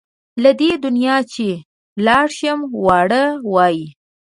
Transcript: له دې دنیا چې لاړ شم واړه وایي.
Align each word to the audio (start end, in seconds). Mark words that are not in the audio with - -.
له 0.43 0.51
دې 0.59 0.71
دنیا 0.85 1.17
چې 1.33 1.47
لاړ 2.05 2.27
شم 2.37 2.59
واړه 2.83 3.23
وایي. 3.53 3.87